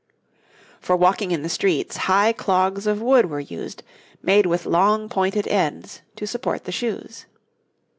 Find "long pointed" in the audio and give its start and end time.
4.65-5.47